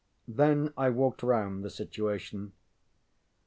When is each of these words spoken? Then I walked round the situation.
Then 0.27 0.73
I 0.75 0.89
walked 0.89 1.21
round 1.21 1.63
the 1.63 1.69
situation. 1.69 2.53